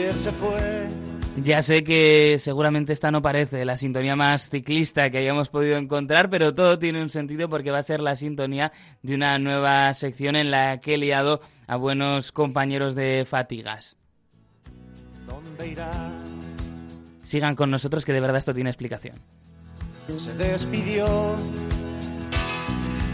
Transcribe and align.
ayer 0.00 0.18
se 0.18 0.32
fue. 0.32 0.88
Ya 1.42 1.62
sé 1.62 1.84
que 1.84 2.38
seguramente 2.38 2.92
esta 2.92 3.10
no 3.10 3.22
parece 3.22 3.64
la 3.64 3.76
sintonía 3.76 4.16
más 4.16 4.50
ciclista 4.50 5.10
que 5.10 5.18
hayamos 5.18 5.48
podido 5.48 5.76
encontrar, 5.76 6.28
pero 6.28 6.54
todo 6.54 6.78
tiene 6.78 7.00
un 7.00 7.08
sentido 7.08 7.48
porque 7.48 7.70
va 7.70 7.78
a 7.78 7.82
ser 7.82 8.00
la 8.00 8.16
sintonía 8.16 8.72
de 9.02 9.14
una 9.14 9.38
nueva 9.38 9.92
sección 9.94 10.36
en 10.36 10.50
la 10.50 10.80
que 10.80 10.94
he 10.94 10.98
liado 10.98 11.40
a 11.66 11.76
buenos 11.76 12.32
compañeros 12.32 12.94
de 12.94 13.24
fatigas. 13.24 13.96
¿Dónde 15.26 15.68
irá? 15.68 15.92
Sigan 17.22 17.54
con 17.54 17.70
nosotros 17.70 18.04
que 18.04 18.12
de 18.12 18.20
verdad 18.20 18.38
esto 18.38 18.52
tiene 18.52 18.70
explicación. 18.70 19.20
Se 20.18 20.34
despidió 20.34 21.36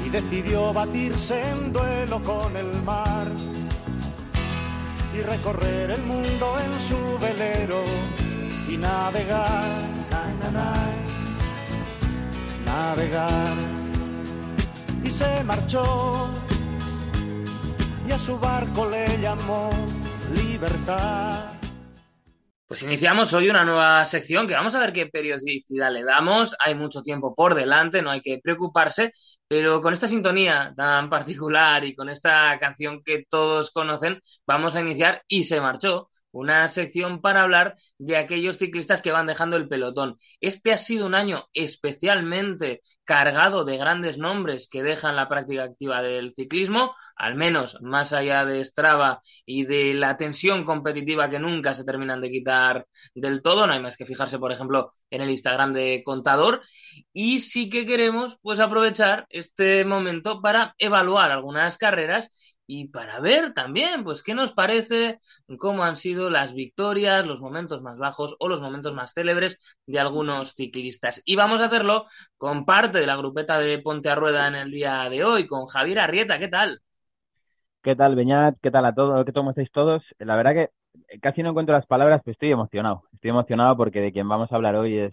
y 0.04 0.08
decidió 0.08 0.72
batirse 0.72 1.38
en 1.50 1.72
duelo 1.72 2.22
con 2.22 2.56
el 2.56 2.82
mar 2.82 3.26
y 5.16 5.22
recorrer 5.22 5.90
el 5.92 6.02
mundo 6.02 6.58
en 6.58 6.80
su 6.80 7.18
velero 7.18 7.82
y 8.68 8.76
navegar, 8.76 9.64
na, 10.10 10.22
na, 10.40 10.50
na, 10.50 10.76
navegar. 12.64 13.56
Y 15.02 15.10
se 15.10 15.42
marchó 15.44 16.28
y 18.06 18.12
a 18.12 18.18
su 18.18 18.38
barco 18.38 18.90
le 18.90 19.18
llamó 19.20 19.70
libertad. 20.34 21.55
Pues 22.66 22.82
iniciamos 22.82 23.32
hoy 23.32 23.48
una 23.48 23.64
nueva 23.64 24.04
sección 24.04 24.48
que 24.48 24.54
vamos 24.54 24.74
a 24.74 24.80
ver 24.80 24.92
qué 24.92 25.06
periodicidad 25.06 25.92
le 25.92 26.02
damos. 26.02 26.56
Hay 26.58 26.74
mucho 26.74 27.00
tiempo 27.00 27.32
por 27.34 27.54
delante, 27.54 28.02
no 28.02 28.10
hay 28.10 28.20
que 28.20 28.40
preocuparse, 28.42 29.12
pero 29.46 29.80
con 29.80 29.92
esta 29.94 30.08
sintonía 30.08 30.72
tan 30.76 31.08
particular 31.08 31.84
y 31.84 31.94
con 31.94 32.08
esta 32.08 32.58
canción 32.58 33.02
que 33.04 33.24
todos 33.30 33.70
conocen, 33.70 34.20
vamos 34.46 34.74
a 34.74 34.80
iniciar 34.80 35.22
y 35.28 35.44
se 35.44 35.60
marchó 35.60 36.10
una 36.36 36.68
sección 36.68 37.20
para 37.20 37.42
hablar 37.42 37.76
de 37.98 38.16
aquellos 38.16 38.58
ciclistas 38.58 39.02
que 39.02 39.12
van 39.12 39.26
dejando 39.26 39.56
el 39.56 39.68
pelotón. 39.68 40.16
Este 40.40 40.72
ha 40.72 40.78
sido 40.78 41.06
un 41.06 41.14
año 41.14 41.46
especialmente 41.54 42.82
cargado 43.04 43.64
de 43.64 43.78
grandes 43.78 44.18
nombres 44.18 44.68
que 44.68 44.82
dejan 44.82 45.16
la 45.16 45.28
práctica 45.28 45.62
activa 45.62 46.02
del 46.02 46.32
ciclismo, 46.32 46.94
al 47.14 47.36
menos 47.36 47.78
más 47.80 48.12
allá 48.12 48.44
de 48.44 48.64
Strava 48.64 49.20
y 49.46 49.64
de 49.64 49.94
la 49.94 50.16
tensión 50.16 50.64
competitiva 50.64 51.30
que 51.30 51.38
nunca 51.38 51.74
se 51.74 51.84
terminan 51.84 52.20
de 52.20 52.30
quitar 52.30 52.86
del 53.14 53.42
todo, 53.42 53.66
no 53.66 53.72
hay 53.72 53.80
más 53.80 53.96
que 53.96 54.04
fijarse, 54.04 54.38
por 54.38 54.52
ejemplo, 54.52 54.92
en 55.08 55.22
el 55.22 55.30
Instagram 55.30 55.72
de 55.72 56.02
Contador, 56.04 56.62
y 57.12 57.40
sí 57.40 57.70
que 57.70 57.86
queremos 57.86 58.38
pues 58.42 58.58
aprovechar 58.58 59.26
este 59.30 59.84
momento 59.84 60.42
para 60.42 60.74
evaluar 60.78 61.30
algunas 61.30 61.78
carreras 61.78 62.55
y 62.66 62.88
para 62.88 63.20
ver 63.20 63.52
también, 63.52 64.04
pues, 64.04 64.22
qué 64.22 64.34
nos 64.34 64.52
parece, 64.52 65.18
cómo 65.58 65.84
han 65.84 65.96
sido 65.96 66.30
las 66.30 66.54
victorias, 66.54 67.26
los 67.26 67.40
momentos 67.40 67.82
más 67.82 67.98
bajos 67.98 68.36
o 68.40 68.48
los 68.48 68.60
momentos 68.60 68.94
más 68.94 69.12
célebres 69.14 69.58
de 69.86 69.98
algunos 70.00 70.54
ciclistas. 70.54 71.22
Y 71.24 71.36
vamos 71.36 71.60
a 71.60 71.66
hacerlo 71.66 72.06
con 72.38 72.64
parte 72.64 72.98
de 73.00 73.06
la 73.06 73.16
grupeta 73.16 73.58
de 73.58 73.78
Ponte 73.78 74.10
a 74.10 74.14
Rueda 74.16 74.48
en 74.48 74.56
el 74.56 74.70
día 74.70 75.08
de 75.08 75.24
hoy, 75.24 75.46
con 75.46 75.66
Javier 75.66 76.00
Arrieta. 76.00 76.38
¿Qué 76.38 76.48
tal? 76.48 76.80
¿Qué 77.82 77.94
tal, 77.96 78.16
Beñat? 78.16 78.56
¿Qué 78.62 78.70
tal 78.70 78.84
a 78.86 78.94
todos? 78.94 79.24
¿Qué 79.24 79.32
cómo 79.32 79.50
estáis 79.50 79.70
todos? 79.70 80.02
La 80.18 80.36
verdad 80.36 80.54
que 80.54 81.18
casi 81.20 81.42
no 81.42 81.50
encuentro 81.50 81.74
las 81.74 81.86
palabras, 81.86 82.20
pero 82.24 82.32
estoy 82.32 82.50
emocionado. 82.50 83.04
Estoy 83.12 83.30
emocionado 83.30 83.76
porque 83.76 84.00
de 84.00 84.12
quien 84.12 84.28
vamos 84.28 84.50
a 84.50 84.56
hablar 84.56 84.74
hoy 84.76 84.98
es 84.98 85.12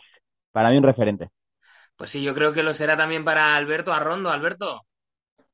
para 0.51 0.69
mí 0.69 0.78
un 0.78 0.83
referente. 0.83 1.29
Pues 1.95 2.11
sí, 2.11 2.22
yo 2.23 2.33
creo 2.35 2.53
que 2.53 2.61
lo 2.63 2.73
será 2.73 2.95
también 2.97 3.25
para 3.25 3.55
Alberto 3.55 3.94
Arrondo. 3.94 4.29
Alberto. 4.29 4.85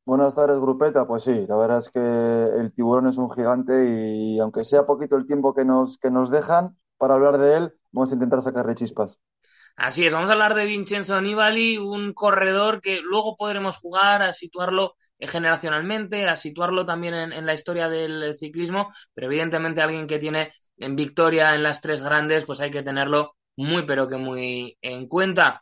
Buenas 0.10 0.34
tardes, 0.34 0.60
grupeta. 0.60 1.06
Pues 1.06 1.22
sí, 1.22 1.46
la 1.48 1.56
verdad 1.56 1.78
es 1.78 1.90
que 1.90 2.00
el 2.00 2.74
tiburón 2.74 3.06
es 3.10 3.18
un 3.18 3.30
gigante 3.30 3.74
y 3.88 4.40
aunque 4.40 4.66
sea 4.66 4.88
poquito 4.88 5.16
el 5.16 5.28
tiempo 5.28 5.54
que 5.54 5.64
nos, 5.64 6.00
que 6.00 6.10
nos 6.10 6.32
dejan 6.32 6.76
para 6.98 7.14
hablar 7.14 7.38
de 7.38 7.56
él, 7.56 7.74
vamos 7.92 8.10
a 8.10 8.16
intentar 8.16 8.42
sacarle 8.42 8.74
chispas. 8.74 9.20
Así 9.76 10.08
es, 10.08 10.12
vamos 10.12 10.32
a 10.32 10.34
hablar 10.34 10.56
de 10.56 10.66
Vincenzo 10.66 11.22
Nibali, 11.22 11.78
un 11.78 12.14
corredor 12.14 12.82
que 12.82 13.02
luego 13.02 13.36
podremos 13.36 13.78
jugar 13.78 14.24
a 14.24 14.34
situarlo 14.34 14.96
generacionalmente, 15.20 16.28
a 16.28 16.38
situarlo 16.38 16.88
también 16.88 17.14
en, 17.14 17.32
en, 17.32 17.46
la 17.46 17.54
historia 17.54 17.88
del 17.88 18.36
ciclismo, 18.36 18.92
pero 19.14 19.28
evidentemente 19.28 19.84
alguien 19.84 20.08
que 20.08 20.18
tiene 20.18 20.52
en 20.78 20.96
victoria 20.96 21.54
en 21.54 21.62
las 21.62 21.82
tres 21.82 22.02
grandes, 22.02 22.46
pues 22.46 22.62
hay 22.62 22.72
que 22.72 22.82
tenerlo 22.82 23.36
muy, 23.56 23.86
pero 23.86 24.08
que 24.08 24.18
muy 24.18 24.76
en 24.82 25.08
cuenta. 25.08 25.62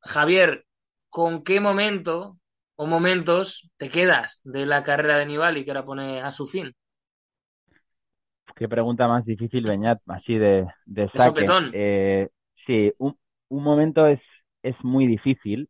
Javier, 0.00 0.66
¿con 1.08 1.44
qué 1.44 1.60
momento 1.60 2.39
o 2.82 2.86
momentos 2.86 3.70
te 3.76 3.90
quedas 3.90 4.40
de 4.42 4.64
la 4.64 4.82
carrera 4.82 5.18
de 5.18 5.26
Nibali 5.26 5.64
que 5.64 5.70
ahora 5.70 5.84
pone 5.84 6.22
a 6.22 6.30
su 6.32 6.46
fin? 6.46 6.74
Qué 8.56 8.70
pregunta 8.70 9.06
más 9.06 9.26
difícil, 9.26 9.66
Beñat, 9.66 10.00
así 10.06 10.38
de, 10.38 10.66
de 10.86 11.10
saque. 11.10 11.44
Eh, 11.74 12.28
sí, 12.66 12.90
un, 12.96 13.18
un, 13.50 13.62
momento 13.62 14.06
es, 14.06 14.20
es 14.62 14.74
muy 14.82 15.06
difícil, 15.06 15.68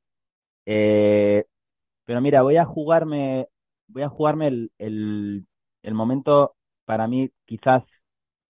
eh, 0.66 1.46
pero 2.04 2.20
mira, 2.20 2.42
voy 2.42 2.58
a 2.58 2.64
jugarme, 2.64 3.48
voy 3.88 4.02
a 4.02 4.08
jugarme 4.08 4.46
el, 4.46 4.70
el, 4.78 5.46
el 5.82 5.94
momento 5.94 6.54
para 6.84 7.08
mí 7.08 7.30
quizás 7.44 7.82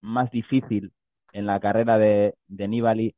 más 0.02 0.30
difícil 0.30 0.92
en 1.32 1.46
la 1.46 1.60
carrera 1.60 1.96
de, 1.96 2.34
de 2.46 2.68
Nibali. 2.68 3.14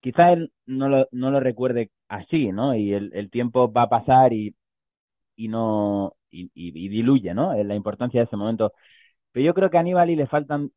Quizá 0.00 0.32
él 0.32 0.52
no 0.64 0.88
lo, 0.88 1.06
no 1.12 1.30
lo 1.30 1.38
recuerde 1.38 1.90
así, 2.08 2.50
¿no? 2.50 2.74
Y 2.74 2.94
el, 2.94 3.10
el 3.12 3.28
tiempo 3.28 3.70
va 3.70 3.82
a 3.82 3.88
pasar 3.90 4.32
y, 4.32 4.54
y 5.44 5.48
no 5.48 6.14
y, 6.30 6.44
y, 6.54 6.86
y 6.86 6.88
diluye, 6.88 7.34
¿no? 7.34 7.54
La 7.64 7.74
importancia 7.74 8.20
de 8.20 8.26
ese 8.26 8.36
momento. 8.36 8.72
Pero 9.32 9.46
yo 9.46 9.54
creo 9.54 9.70
que 9.70 9.78
a 9.78 9.82
Nibali 9.84 10.16
le 10.16 10.26
faltan 10.28 10.72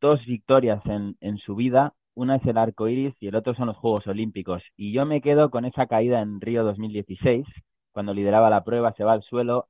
dos 0.00 0.24
victorias 0.26 0.80
en, 0.86 1.16
en 1.20 1.38
su 1.38 1.54
vida. 1.56 1.94
Una 2.14 2.36
es 2.36 2.46
el 2.46 2.58
arco 2.58 2.88
iris 2.88 3.14
y 3.20 3.28
el 3.28 3.36
otro 3.36 3.54
son 3.54 3.66
los 3.68 3.76
Juegos 3.76 4.06
Olímpicos. 4.06 4.62
Y 4.76 4.92
yo 4.92 5.06
me 5.06 5.20
quedo 5.20 5.50
con 5.50 5.64
esa 5.64 5.86
caída 5.86 6.20
en 6.20 6.40
Río 6.40 6.64
2016, 6.64 7.46
cuando 7.92 8.14
lideraba 8.14 8.50
la 8.50 8.64
prueba, 8.64 8.92
se 8.96 9.04
va 9.04 9.12
al 9.14 9.22
suelo. 9.22 9.68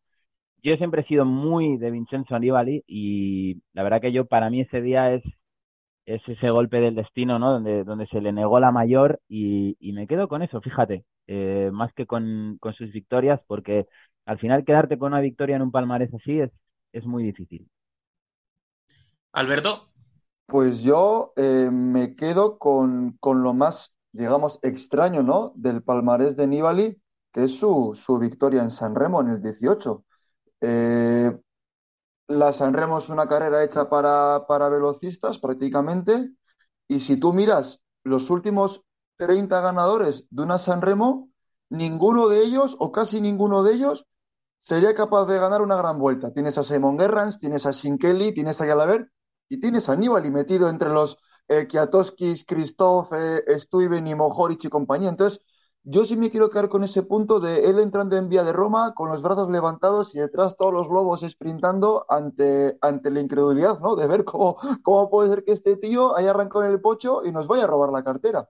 Yo 0.63 0.77
siempre 0.77 1.03
he 1.03 1.07
sido 1.07 1.25
muy 1.27 1.79
de 1.79 1.91
Vincenzo 1.93 2.39
Nibali 2.39 2.85
y 2.87 3.63
la 3.75 3.83
verdad 3.85 4.01
que 4.03 4.13
yo, 4.13 4.27
para 4.27 4.51
mí, 4.51 4.61
ese 4.63 4.83
día 4.83 5.13
es, 5.15 5.23
es 6.07 6.23
ese 6.29 6.51
golpe 6.51 6.81
del 6.81 6.95
destino, 6.95 7.39
¿no? 7.39 7.53
Donde, 7.53 7.85
donde 7.85 8.07
se 8.07 8.21
le 8.21 8.33
negó 8.33 8.61
la 8.61 8.73
mayor 8.73 9.21
y, 9.29 9.77
y 9.81 9.93
me 9.93 10.07
quedo 10.07 10.29
con 10.29 10.43
eso, 10.43 10.61
fíjate, 10.61 11.05
eh, 11.27 11.71
más 11.73 11.93
que 11.93 12.07
con, 12.07 12.59
con 12.61 12.75
sus 12.75 12.93
victorias, 12.93 13.41
porque 13.47 13.87
al 14.27 14.39
final 14.39 14.65
quedarte 14.65 14.99
con 14.99 15.13
una 15.13 15.21
victoria 15.21 15.57
en 15.57 15.63
un 15.63 15.73
palmarés 15.73 16.13
así 16.15 16.41
es, 16.41 16.51
es 16.93 17.05
muy 17.05 17.25
difícil. 17.25 17.69
Alberto. 19.33 19.91
Pues 20.47 20.83
yo 20.83 21.33
eh, 21.37 21.71
me 21.73 22.15
quedo 22.17 22.59
con, 22.59 23.17
con, 23.19 23.43
lo 23.43 23.55
más, 23.55 23.95
digamos, 24.13 24.59
extraño, 24.63 25.23
¿no? 25.23 25.53
Del 25.57 25.83
palmarés 25.83 26.37
de 26.37 26.47
Nibali, 26.47 27.01
que 27.33 27.45
es 27.45 27.57
su, 27.59 27.99
su 28.01 28.19
victoria 28.19 28.63
en 28.63 28.71
San 28.71 28.95
Remo 28.95 29.23
en 29.23 29.29
el 29.29 29.43
18. 29.43 30.05
Eh, 30.61 31.37
la 32.29 32.53
San 32.53 32.75
Remo 32.75 32.99
es 32.99 33.09
una 33.09 33.27
carrera 33.27 33.65
hecha 33.65 33.89
para, 33.89 34.47
para 34.47 34.69
velocistas 34.69 35.39
prácticamente, 35.39 36.31
y 36.87 37.01
si 37.01 37.17
tú 37.17 37.33
miras 37.33 37.81
los 38.05 38.31
últimos 38.31 38.84
30 39.17 39.61
ganadores 39.61 40.27
de 40.31 40.43
una 40.43 40.59
San 40.59 40.83
Remo, 40.83 41.31
ninguno 41.69 42.29
de 42.29 42.43
ellos, 42.43 42.77
o 42.79 42.93
casi 42.93 43.21
ninguno 43.21 43.63
de 43.63 43.75
ellos, 43.75 44.07
sería 44.61 44.95
capaz 44.95 45.27
de 45.27 45.39
ganar 45.39 45.63
una 45.63 45.77
gran 45.77 45.99
vuelta. 45.99 46.33
Tienes 46.33 46.59
a 46.59 46.65
Simon 46.65 46.99
Gerrans, 46.99 47.39
tienes 47.39 47.67
a 47.67 47.73
Kelly, 47.99 48.33
tienes 48.33 48.61
a 48.61 48.67
Yalaber 48.67 49.11
y 49.49 49.61
tienes 49.61 49.89
a 49.89 49.97
Nibali 49.97 50.31
metido 50.31 50.69
entre 50.69 50.91
los 50.91 51.19
eh, 51.49 51.67
Kiatoskis, 51.67 52.45
Christoph, 52.47 53.13
eh, 53.13 53.43
Stuyven 53.59 54.07
y 54.07 54.15
Mohoric 54.15 54.65
y 54.65 54.69
compañía. 54.69 55.11
Entonces, 55.11 55.41
yo 55.83 56.05
sí 56.07 56.17
me 56.17 56.31
quiero 56.31 56.49
quedar 56.49 56.71
con 56.71 56.83
ese 56.83 57.03
punto 57.03 57.41
de 57.41 57.67
él 57.67 57.79
entrando 57.79 58.17
en 58.17 58.31
vía 58.31 58.43
de 58.43 58.55
Roma 58.55 58.95
con 58.95 59.11
los 59.11 59.21
brazos 59.21 59.51
levantados 59.51 60.15
y 60.15 60.19
detrás 60.19 60.57
todos 60.57 60.73
los 60.73 60.89
lobos 60.89 61.21
sprintando 61.29 62.07
ante, 62.09 62.79
ante 62.81 63.11
la 63.11 63.21
incredulidad, 63.21 63.81
¿no? 63.81 63.95
De 63.95 64.07
ver 64.07 64.25
cómo, 64.25 64.57
cómo 64.83 65.11
puede 65.11 65.29
ser 65.29 65.45
que 65.45 65.53
este 65.53 65.77
tío 65.77 66.17
haya 66.17 66.31
arrancado 66.31 66.65
en 66.65 66.71
el 66.71 66.81
pocho 66.81 67.23
y 67.25 67.33
nos 67.33 67.47
vaya 67.49 67.65
a 67.65 67.67
robar 67.67 67.91
la 67.91 68.03
cartera. 68.03 68.49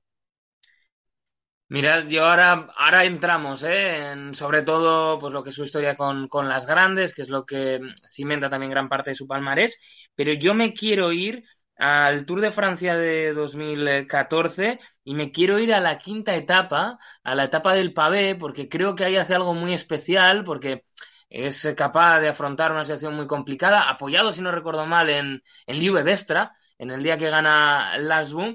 Mirad, 1.68 2.06
yo 2.08 2.26
ahora, 2.26 2.68
ahora 2.76 3.04
entramos, 3.04 3.62
¿eh? 3.62 4.12
En, 4.12 4.34
sobre 4.34 4.62
todo, 4.62 5.18
pues 5.18 5.32
lo 5.32 5.42
que 5.42 5.50
es 5.50 5.56
su 5.56 5.64
historia 5.64 5.96
con, 5.96 6.28
con, 6.28 6.48
las 6.48 6.66
grandes, 6.66 7.14
que 7.14 7.22
es 7.22 7.28
lo 7.30 7.46
que 7.46 7.80
cimenta 8.08 8.50
también 8.50 8.70
gran 8.70 8.88
parte 8.88 9.10
de 9.10 9.14
su 9.16 9.26
palmarés, 9.26 9.78
pero 10.14 10.32
yo 10.34 10.54
me 10.54 10.74
quiero 10.74 11.10
ir 11.12 11.44
al 11.76 12.26
Tour 12.26 12.40
de 12.42 12.52
Francia 12.52 12.96
de 12.96 13.32
2014 13.32 14.78
y 15.02 15.14
me 15.14 15.32
quiero 15.32 15.58
ir 15.58 15.74
a 15.74 15.80
la 15.80 15.98
quinta 15.98 16.36
etapa, 16.36 16.98
a 17.24 17.34
la 17.34 17.44
etapa 17.44 17.74
del 17.74 17.92
pavé, 17.94 18.36
porque 18.36 18.68
creo 18.68 18.94
que 18.94 19.04
ahí 19.04 19.16
hace 19.16 19.34
algo 19.34 19.54
muy 19.54 19.72
especial, 19.72 20.44
porque 20.44 20.84
es 21.30 21.66
capaz 21.76 22.20
de 22.20 22.28
afrontar 22.28 22.72
una 22.72 22.84
situación 22.84 23.14
muy 23.16 23.26
complicada, 23.26 23.88
apoyado, 23.88 24.32
si 24.32 24.42
no 24.42 24.52
recuerdo 24.52 24.86
mal, 24.86 25.08
en, 25.10 25.42
en 25.66 25.78
Liube 25.78 26.02
Vestra, 26.02 26.52
en 26.78 26.90
el 26.90 27.02
día 27.02 27.18
que 27.18 27.30
gana 27.30 27.96
Lasboom, 27.98 28.54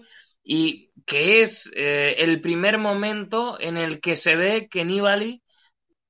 y 0.51 0.91
que 1.05 1.43
es 1.43 1.69
eh, 1.75 2.15
el 2.17 2.41
primer 2.41 2.79
momento 2.79 3.59
en 3.61 3.77
el 3.77 4.01
que 4.01 4.15
se 4.15 4.35
ve 4.35 4.67
que 4.67 4.83
Nibali 4.83 5.43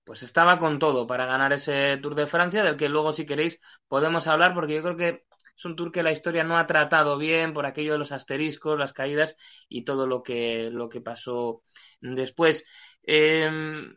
pues 0.05 0.23
estaba 0.23 0.59
con 0.59 0.79
todo 0.79 1.05
para 1.07 1.25
ganar 1.25 1.51
ese 1.51 1.97
Tour 1.97 2.15
de 2.15 2.25
Francia, 2.25 2.63
del 2.63 2.77
que 2.77 2.87
luego 2.87 3.11
si 3.11 3.25
queréis 3.25 3.59
podemos 3.89 4.27
hablar, 4.27 4.53
porque 4.53 4.75
yo 4.75 4.81
creo 4.81 4.95
que 4.95 5.25
es 5.57 5.65
un 5.65 5.75
tour 5.75 5.91
que 5.91 6.03
la 6.03 6.13
historia 6.13 6.45
no 6.45 6.57
ha 6.57 6.67
tratado 6.67 7.17
bien 7.17 7.53
por 7.53 7.65
aquello 7.65 7.91
de 7.91 7.97
los 7.97 8.13
asteriscos, 8.13 8.79
las 8.79 8.93
caídas 8.93 9.35
y 9.67 9.83
todo 9.83 10.07
lo 10.07 10.23
que, 10.23 10.69
lo 10.71 10.87
que 10.87 11.01
pasó 11.01 11.63
después. 11.99 12.65
Em, 13.03 13.93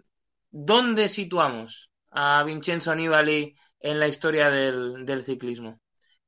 ¿Dónde 0.50 1.06
situamos 1.06 1.92
a 2.10 2.42
Vincenzo 2.42 2.96
Nibali 2.96 3.54
en 3.78 4.00
la 4.00 4.08
historia 4.08 4.50
del, 4.50 5.06
del 5.06 5.22
ciclismo? 5.22 5.80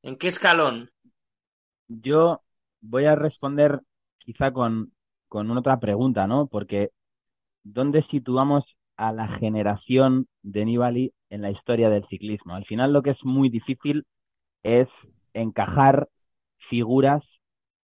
¿En 0.03 0.17
qué 0.19 0.29
escalón? 0.29 0.93
Yo 1.89 2.45
voy 2.81 3.07
a 3.07 3.17
responder 3.17 3.81
quizá 4.25 4.53
con, 4.53 4.93
con 5.29 5.51
otra 5.57 5.81
pregunta, 5.81 6.27
¿no? 6.27 6.47
Porque 6.47 6.91
¿dónde 7.65 8.05
situamos 8.11 8.65
a 8.97 9.13
la 9.13 9.29
generación 9.39 10.29
de 10.43 10.65
Nibali 10.65 11.13
en 11.31 11.43
la 11.43 11.51
historia 11.51 11.91
del 11.91 12.07
ciclismo? 12.09 12.55
Al 12.55 12.65
final 12.67 12.93
lo 12.93 13.03
que 13.03 13.11
es 13.11 13.25
muy 13.25 13.49
difícil 13.49 14.07
es 14.63 14.89
encajar 15.35 16.09
figuras 16.71 17.23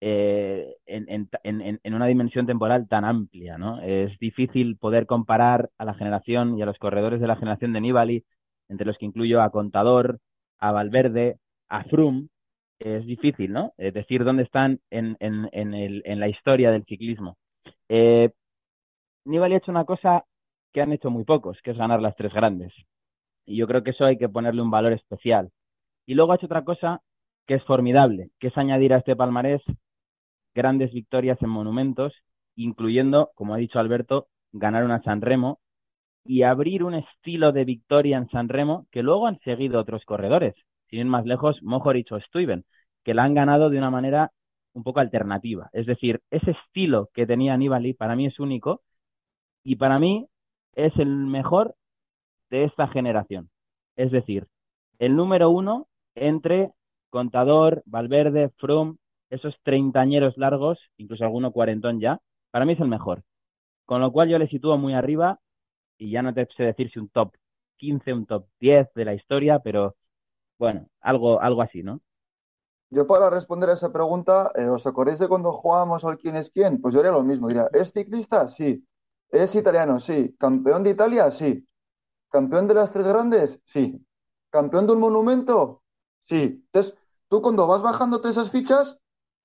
eh, 0.00 0.76
en, 0.86 1.28
en, 1.44 1.80
en, 1.82 1.94
una 1.94 2.06
dimensión 2.06 2.46
temporal 2.46 2.88
tan 2.88 3.04
amplia, 3.04 3.56
¿no? 3.56 3.80
Es 3.80 4.18
difícil 4.18 4.76
poder 4.76 5.06
comparar 5.06 5.70
a 5.78 5.84
la 5.86 5.94
generación 5.94 6.58
y 6.58 6.62
a 6.62 6.66
los 6.66 6.78
corredores 6.78 7.20
de 7.20 7.26
la 7.26 7.36
generación 7.36 7.72
de 7.72 7.80
Nibali, 7.80 8.24
entre 8.68 8.86
los 8.86 8.98
que 8.98 9.06
incluyo 9.06 9.40
a 9.40 9.50
Contador, 9.50 10.18
a 10.58 10.72
Valverde, 10.72 11.38
a 11.68 11.84
Froome, 11.84 12.28
es 12.78 13.06
difícil, 13.06 13.52
¿no? 13.52 13.72
Es 13.76 13.94
decir, 13.94 14.24
dónde 14.24 14.42
están 14.42 14.80
en, 14.90 15.16
en, 15.20 15.48
en, 15.52 15.74
el, 15.74 16.02
en 16.04 16.20
la 16.20 16.28
historia 16.28 16.70
del 16.70 16.84
ciclismo. 16.84 17.36
Eh, 17.88 18.30
ha 19.26 19.46
hecho 19.48 19.70
una 19.70 19.84
cosa 19.84 20.24
que 20.72 20.82
han 20.82 20.92
hecho 20.92 21.10
muy 21.10 21.24
pocos, 21.24 21.60
que 21.62 21.70
es 21.70 21.78
ganar 21.78 22.02
las 22.02 22.16
tres 22.16 22.32
grandes. 22.32 22.72
Y 23.46 23.56
yo 23.56 23.66
creo 23.66 23.82
que 23.82 23.90
eso 23.90 24.04
hay 24.04 24.18
que 24.18 24.28
ponerle 24.28 24.62
un 24.62 24.70
valor 24.70 24.92
especial. 24.92 25.50
Y 26.06 26.14
luego 26.14 26.32
ha 26.32 26.36
hecho 26.36 26.46
otra 26.46 26.64
cosa 26.64 27.02
que 27.46 27.54
es 27.54 27.64
formidable, 27.64 28.30
que 28.38 28.48
es 28.48 28.58
añadir 28.58 28.92
a 28.92 28.98
este 28.98 29.16
palmarés 29.16 29.62
grandes 30.54 30.92
victorias 30.92 31.40
en 31.42 31.50
monumentos, 31.50 32.12
incluyendo, 32.56 33.30
como 33.34 33.54
ha 33.54 33.58
dicho 33.58 33.78
Alberto, 33.78 34.28
ganar 34.52 34.84
una 34.84 35.02
San 35.02 35.20
Remo 35.20 35.60
y 36.24 36.42
abrir 36.42 36.84
un 36.84 36.94
estilo 36.94 37.52
de 37.52 37.64
victoria 37.64 38.16
en 38.16 38.28
San 38.30 38.48
Remo 38.48 38.86
que 38.90 39.02
luego 39.02 39.26
han 39.26 39.40
seguido 39.40 39.80
otros 39.80 40.04
corredores 40.04 40.54
sin 40.88 41.00
ir 41.00 41.06
más 41.06 41.26
lejos, 41.26 41.62
Mohoric 41.62 42.12
o 42.12 42.20
Stuyven, 42.20 42.64
que 43.04 43.14
la 43.14 43.24
han 43.24 43.34
ganado 43.34 43.70
de 43.70 43.78
una 43.78 43.90
manera 43.90 44.32
un 44.74 44.82
poco 44.82 45.00
alternativa. 45.00 45.70
Es 45.72 45.86
decir, 45.86 46.22
ese 46.30 46.52
estilo 46.52 47.10
que 47.14 47.26
tenía 47.26 47.56
Nibali 47.56 47.94
para 47.94 48.16
mí 48.16 48.26
es 48.26 48.40
único 48.40 48.82
y 49.64 49.76
para 49.76 49.98
mí 49.98 50.28
es 50.74 50.96
el 50.98 51.08
mejor 51.08 51.76
de 52.50 52.64
esta 52.64 52.88
generación. 52.88 53.50
Es 53.96 54.10
decir, 54.12 54.48
el 54.98 55.16
número 55.16 55.50
uno 55.50 55.88
entre 56.14 56.72
Contador, 57.10 57.82
Valverde, 57.86 58.50
Froome, 58.58 58.96
esos 59.30 59.56
treintañeros 59.62 60.36
largos, 60.36 60.78
incluso 60.96 61.24
alguno 61.24 61.52
cuarentón 61.52 62.00
ya, 62.00 62.20
para 62.50 62.64
mí 62.64 62.74
es 62.74 62.80
el 62.80 62.88
mejor. 62.88 63.22
Con 63.86 64.00
lo 64.00 64.12
cual 64.12 64.28
yo 64.28 64.38
le 64.38 64.48
sitúo 64.48 64.78
muy 64.78 64.94
arriba 64.94 65.40
y 65.98 66.10
ya 66.10 66.22
no 66.22 66.34
te 66.34 66.48
sé 66.56 66.64
decir 66.64 66.90
si 66.92 66.98
un 66.98 67.08
top 67.08 67.34
15, 67.76 68.12
un 68.12 68.26
top 68.26 68.46
10 68.60 68.88
de 68.94 69.04
la 69.04 69.14
historia, 69.14 69.60
pero 69.60 69.96
bueno, 70.58 70.86
algo, 71.00 71.40
algo 71.40 71.62
así, 71.62 71.82
¿no? 71.82 72.00
Yo 72.90 73.06
para 73.06 73.28
responder 73.28 73.70
a 73.70 73.72
esa 73.72 73.92
pregunta, 73.92 74.52
eh, 74.54 74.66
¿os 74.66 74.86
acordáis 74.86 75.18
de 75.18 75.26
cuando 75.28 75.52
jugábamos 75.52 76.04
al 76.04 76.16
quién 76.18 76.36
es 76.36 76.50
quién? 76.50 76.80
Pues 76.80 76.94
yo 76.94 77.00
haría 77.00 77.12
lo 77.12 77.24
mismo, 77.24 77.48
diría, 77.48 77.68
¿es 77.72 77.92
ciclista? 77.92 78.48
Sí. 78.48 78.86
¿Es 79.30 79.54
italiano? 79.56 79.98
Sí. 79.98 80.36
¿Campeón 80.38 80.84
de 80.84 80.90
Italia? 80.90 81.30
Sí. 81.30 81.66
¿Campeón 82.30 82.68
de 82.68 82.74
las 82.74 82.92
tres 82.92 83.06
grandes? 83.06 83.60
Sí. 83.64 84.00
¿Campeón 84.50 84.86
de 84.86 84.92
un 84.92 85.00
monumento? 85.00 85.82
Sí. 86.24 86.62
Entonces, 86.66 86.94
tú 87.28 87.42
cuando 87.42 87.66
vas 87.66 87.82
bajándote 87.82 88.28
esas 88.28 88.50
fichas, 88.50 88.96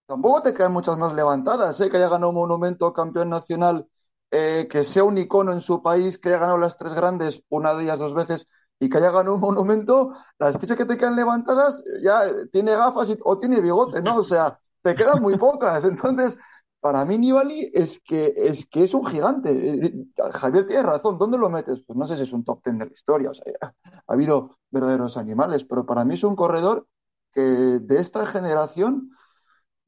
tampoco 0.06 0.44
te 0.44 0.54
caen 0.54 0.72
muchas 0.72 0.98
más 0.98 1.14
levantadas, 1.14 1.80
¿eh? 1.82 1.90
Que 1.90 1.98
haya 1.98 2.10
ganado 2.10 2.30
un 2.30 2.36
monumento 2.36 2.94
campeón 2.94 3.30
nacional, 3.30 3.88
eh, 4.32 4.68
que 4.70 4.84
sea 4.86 5.04
un 5.04 5.18
icono 5.18 5.54
en 5.54 5.62
su 5.62 5.82
país, 5.82 6.20
que 6.20 6.30
haya 6.30 6.40
ganado 6.40 6.58
las 6.60 6.78
tres 6.78 6.94
grandes 6.94 7.44
una 7.50 7.74
de 7.74 7.84
ellas 7.84 8.00
dos 8.00 8.14
veces 8.14 8.48
y 8.80 8.90
que 8.90 8.98
haya 8.98 9.12
ganado 9.12 9.36
un 9.36 9.42
monumento, 9.42 10.14
las 10.38 10.58
fichas 10.58 10.78
que 10.78 10.86
te 10.86 10.98
quedan 10.98 11.16
levantadas 11.16 11.84
ya 12.02 12.24
tiene 12.52 12.72
gafas 12.72 13.10
o 13.24 13.38
tiene 13.38 13.60
bigote, 13.62 14.02
¿no? 14.02 14.18
O 14.18 14.24
sea, 14.24 14.58
te 14.82 14.96
quedan 14.96 15.22
muy 15.22 15.38
pocas. 15.38 15.84
Entonces, 15.84 16.38
para 16.80 17.04
mí 17.04 17.18
Nibali 17.18 17.70
es 17.74 18.00
que 18.00 18.34
es, 18.38 18.66
que 18.68 18.84
es 18.86 18.94
un 18.94 19.06
gigante. 19.06 19.52
Eh, 19.52 19.86
eh, 19.86 20.32
Javier 20.32 20.66
tiene 20.66 20.84
razón, 20.84 21.18
¿dónde 21.18 21.38
lo 21.38 21.50
metes? 21.50 21.84
Pues 21.86 21.98
no 21.98 22.08
sé 22.08 22.16
si 22.16 22.24
es 22.24 22.34
un 22.34 22.46
top 22.46 22.62
ten 22.64 22.78
de 22.78 22.86
la 22.86 22.94
historia, 22.94 23.32
o 23.32 23.34
sea, 23.34 23.44
ha 23.62 24.14
habido 24.14 24.58
verdaderos 24.72 25.18
animales, 25.18 25.66
pero 25.66 25.86
para 25.86 26.06
mí 26.06 26.14
es 26.14 26.24
un 26.24 26.36
corredor 26.36 26.88
que 27.32 27.42
de 27.42 28.00
esta 28.00 28.26
generación 28.26 29.12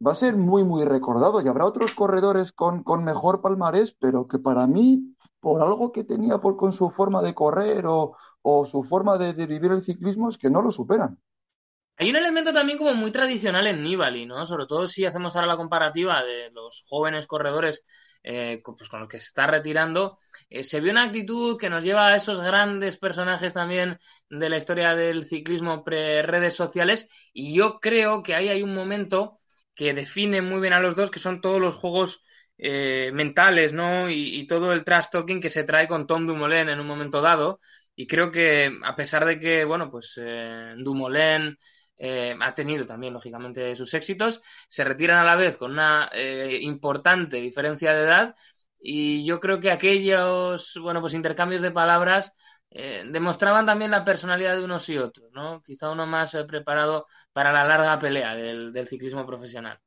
va 0.05 0.11
a 0.11 0.15
ser 0.15 0.35
muy, 0.35 0.63
muy 0.63 0.83
recordado 0.83 1.41
y 1.41 1.47
habrá 1.47 1.65
otros 1.65 1.93
corredores 1.93 2.51
con, 2.51 2.83
con 2.83 3.03
mejor 3.03 3.41
palmarés, 3.41 3.93
pero 3.99 4.27
que 4.27 4.39
para 4.39 4.67
mí, 4.67 5.15
por 5.39 5.61
algo 5.61 5.91
que 5.91 6.03
tenía 6.03 6.39
por, 6.39 6.57
con 6.57 6.73
su 6.73 6.89
forma 6.89 7.21
de 7.21 7.33
correr 7.35 7.85
o, 7.87 8.15
o 8.41 8.65
su 8.65 8.83
forma 8.83 9.17
de, 9.17 9.33
vivir 9.45 9.71
el 9.71 9.83
ciclismo 9.83 10.29
es 10.29 10.37
que 10.37 10.49
no 10.49 10.61
lo 10.61 10.71
superan. 10.71 11.19
Hay 11.97 12.09
un 12.09 12.15
elemento 12.15 12.51
también 12.51 12.77
como 12.77 12.93
muy 12.95 13.11
tradicional 13.11 13.67
en 13.67 13.83
Nibali, 13.83 14.25
¿no? 14.25 14.45
Sobre 14.45 14.65
todo 14.65 14.87
si 14.87 15.05
hacemos 15.05 15.35
ahora 15.35 15.47
la 15.47 15.57
comparativa 15.57 16.23
de 16.23 16.49
los 16.51 16.83
jóvenes 16.87 17.27
corredores 17.27 17.85
eh, 18.23 18.61
pues 18.63 18.87
con 18.87 18.99
los 18.99 19.09
que 19.09 19.19
se 19.19 19.25
está 19.25 19.47
retirando, 19.47 20.17
eh, 20.49 20.63
se 20.63 20.79
ve 20.79 20.91
una 20.91 21.03
actitud 21.03 21.57
que 21.57 21.71
nos 21.71 21.83
lleva 21.83 22.07
a 22.07 22.15
esos 22.15 22.39
grandes 22.43 22.97
personajes 22.97 23.53
también 23.53 23.99
de 24.29 24.49
la 24.49 24.57
historia 24.57 24.93
del 24.93 25.25
ciclismo 25.25 25.83
pre-redes 25.83 26.55
sociales 26.55 27.07
y 27.33 27.55
yo 27.55 27.79
creo 27.79 28.21
que 28.21 28.35
ahí 28.35 28.49
hay 28.49 28.61
un 28.61 28.75
momento 28.75 29.39
que 29.73 29.93
define 29.95 30.41
muy 30.41 30.61
bien 30.61 30.73
a 30.73 30.79
los 30.79 30.95
dos, 30.95 31.09
que 31.09 31.19
son 31.19 31.41
todos 31.41 31.59
los 31.59 31.75
juegos 31.75 32.23
eh, 32.57 33.11
mentales, 33.13 33.73
¿no? 33.73 34.09
Y, 34.09 34.35
y, 34.35 34.45
todo 34.45 34.73
el 34.73 34.83
trash 34.83 35.07
talking 35.11 35.41
que 35.41 35.49
se 35.49 35.63
trae 35.63 35.87
con 35.87 36.05
Tom 36.05 36.27
Dumoulin 36.27 36.69
en 36.69 36.79
un 36.79 36.85
momento 36.85 37.21
dado, 37.21 37.59
y 38.01 38.07
creo 38.07 38.31
que 38.31 38.79
a 38.83 38.95
pesar 38.95 39.25
de 39.25 39.37
que, 39.39 39.63
bueno, 39.65 39.91
pues 39.91 40.19
eh, 40.21 40.73
Dumoulin 40.77 41.57
eh, 41.97 42.35
ha 42.39 42.53
tenido 42.53 42.85
también, 42.85 43.13
lógicamente, 43.13 43.75
sus 43.75 43.93
éxitos, 43.93 44.41
se 44.67 44.83
retiran 44.83 45.19
a 45.19 45.23
la 45.23 45.35
vez 45.35 45.55
con 45.57 45.71
una 45.71 46.09
eh, 46.13 46.57
importante 46.61 47.37
diferencia 47.37 47.93
de 47.93 48.01
edad 48.03 48.35
y 48.79 49.23
yo 49.25 49.39
creo 49.39 49.59
que 49.59 49.71
aquellos, 49.71 50.79
bueno, 50.81 51.01
pues 51.01 51.13
intercambios 51.13 51.61
de 51.61 51.71
palabras 51.71 52.33
demostraban 52.71 53.65
también 53.65 53.91
la 53.91 54.05
personalidad 54.05 54.55
de 54.55 54.63
unos 54.63 54.87
y 54.89 54.97
otros, 54.97 55.29
¿no? 55.33 55.61
Quizá 55.61 55.89
uno 55.91 56.07
más 56.07 56.35
preparado 56.47 57.05
para 57.33 57.51
la 57.51 57.65
larga 57.65 57.99
pelea 57.99 58.33
del 58.35 58.87
ciclismo 58.87 59.25
profesional. 59.25 59.77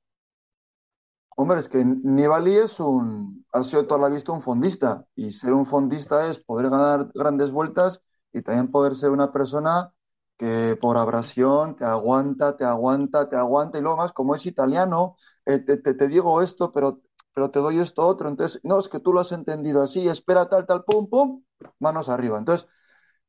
Hombre, 1.36 1.58
es 1.60 1.68
que 1.68 1.84
Nibali 1.84 2.54
es 2.56 2.78
un, 2.80 3.44
ha 3.52 3.62
sido 3.64 3.86
toda 3.86 4.00
la 4.00 4.08
vista 4.08 4.32
un 4.32 4.42
fondista 4.42 5.04
y 5.16 5.32
ser 5.32 5.52
un 5.52 5.66
fondista 5.66 6.28
es 6.28 6.38
poder 6.38 6.70
ganar 6.70 7.10
grandes 7.14 7.50
vueltas 7.50 8.00
y 8.32 8.42
también 8.42 8.70
poder 8.70 8.94
ser 8.94 9.10
una 9.10 9.32
persona 9.32 9.92
que 10.36 10.76
por 10.80 10.96
abrasión 10.96 11.76
te 11.76 11.84
aguanta, 11.84 12.56
te 12.56 12.64
aguanta, 12.64 13.28
te 13.28 13.36
aguanta 13.36 13.78
y 13.78 13.82
luego 13.82 13.96
más, 13.98 14.12
como 14.12 14.34
es 14.34 14.46
italiano, 14.46 15.16
eh, 15.46 15.58
te, 15.58 15.76
te, 15.78 16.08
digo 16.08 16.40
esto, 16.42 16.72
pero, 16.72 17.00
pero 17.32 17.50
te 17.50 17.58
doy 17.60 17.78
esto 17.78 18.06
otro, 18.06 18.28
entonces, 18.28 18.60
no, 18.64 18.78
es 18.78 18.88
que 18.88 19.00
tú 19.00 19.12
lo 19.12 19.20
has 19.20 19.32
entendido 19.32 19.82
así, 19.82 20.08
espera 20.08 20.48
tal, 20.48 20.66
tal, 20.66 20.84
pum, 20.84 21.08
pum, 21.08 21.42
manos 21.78 22.08
arriba. 22.08 22.38
Entonces, 22.38 22.68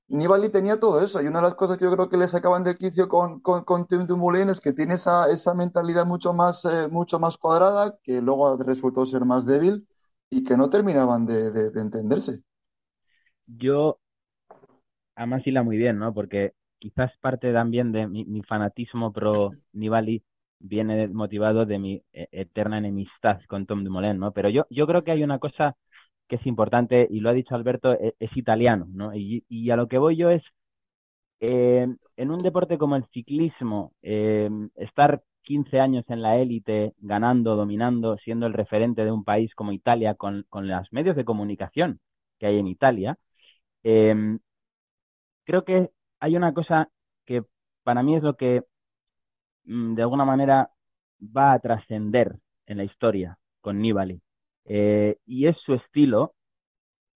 Nibali 0.07 0.49
tenía 0.49 0.79
todo 0.79 1.01
eso 1.01 1.21
y 1.21 1.27
una 1.27 1.39
de 1.39 1.47
las 1.47 1.55
cosas 1.55 1.77
que 1.77 1.85
yo 1.85 1.91
creo 1.91 2.09
que 2.09 2.17
le 2.17 2.27
sacaban 2.27 2.63
de 2.63 2.75
quicio 2.75 3.07
con, 3.09 3.39
con, 3.39 3.63
con 3.63 3.87
Tim 3.87 4.05
Dumoulin 4.05 4.49
es 4.49 4.59
que 4.59 4.71
tiene 4.71 4.95
esa, 4.95 5.31
esa 5.31 5.55
mentalidad 5.55 6.05
mucho 6.05 6.31
más, 6.31 6.63
eh, 6.65 6.87
mucho 6.87 7.19
más 7.19 7.37
cuadrada 7.37 7.97
que 8.03 8.21
luego 8.21 8.55
resultó 8.57 9.05
ser 9.05 9.25
más 9.25 9.45
débil 9.45 9.87
y 10.29 10.43
que 10.43 10.57
no 10.57 10.69
terminaban 10.69 11.25
de, 11.25 11.51
de, 11.51 11.81
entenderse. 11.81 12.41
Yo, 13.47 13.99
además 15.15 15.41
hila 15.45 15.63
muy 15.63 15.77
bien, 15.77 15.97
¿no? 15.97 16.13
Porque 16.13 16.53
quizás 16.77 17.11
parte 17.19 17.51
también 17.51 17.91
de 17.91 18.07
mi, 18.07 18.25
mi 18.25 18.43
fanatismo 18.43 19.11
pro 19.11 19.51
Nibali 19.73 20.23
viene 20.59 21.07
motivado 21.07 21.65
de 21.65 21.79
mi 21.79 22.03
eh, 22.13 22.27
eterna 22.31 22.77
enemistad 22.77 23.39
con 23.47 23.65
Tom 23.65 23.83
Dumoulin, 23.83 24.19
¿no? 24.19 24.33
Pero 24.33 24.49
yo, 24.49 24.65
yo 24.69 24.85
creo 24.85 25.03
que 25.03 25.11
hay 25.11 25.23
una 25.23 25.39
cosa 25.39 25.75
que 26.27 26.37
es 26.37 26.45
importante, 26.45 27.07
y 27.09 27.19
lo 27.19 27.29
ha 27.29 27.33
dicho 27.33 27.55
Alberto, 27.55 27.93
e, 27.93 28.15
es, 28.19 28.35
italiano, 28.37 28.87
¿no? 28.91 29.13
Y, 29.15 29.43
a 29.71 29.75
lo 29.75 29.87
que 29.87 29.97
voy 29.97 30.15
yo 30.17 30.29
es, 30.29 30.43
eh, 31.39 31.87
en 32.17 32.31
un 32.31 32.39
deporte 32.39 32.77
como 32.77 32.95
el 32.95 33.05
ciclismo, 33.13 33.93
eh, 34.01 34.49
estar 34.75 35.23
15 35.43 35.79
años 35.79 36.05
en 36.09 36.21
la 36.21 36.37
élite, 36.37 36.93
ganando, 36.99 37.55
dominando, 37.55 38.17
siendo 38.17 38.47
el 38.47 38.53
referente 38.53 39.05
de 39.05 39.11
un 39.11 39.23
país 39.23 39.53
como 39.55 39.71
Italia, 39.71 40.15
con, 40.15 40.45
con 40.49 40.67
los 40.67 40.91
medios 40.91 41.15
de 41.15 41.25
comunicación 41.25 41.99
que 42.39 42.47
hay 42.47 42.59
en 42.59 42.67
Italia, 42.67 43.17
eh, 43.83 44.37
creo 45.45 45.63
que 45.65 45.91
hay 46.19 46.35
una 46.37 46.53
cosa 46.53 46.89
que 47.25 47.43
para 47.83 48.03
mí 48.03 48.15
es 48.15 48.23
lo 48.23 48.35
que 48.37 48.63
mm, 49.65 49.95
de 49.95 50.01
alguna 50.01 50.25
manera 50.25 50.71
va 51.21 51.53
a 51.53 51.59
trascender 51.59 52.37
en 52.67 52.77
la 52.77 52.83
historia 52.85 53.39
con 53.61 53.79
Nibali. 53.81 54.21
Eh, 54.65 55.17
y 55.25 55.47
es 55.47 55.57
su 55.65 55.73
estilo 55.75 56.33